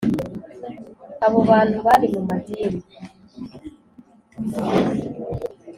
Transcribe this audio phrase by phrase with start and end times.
[1.25, 2.81] Abo bantu bari mu madini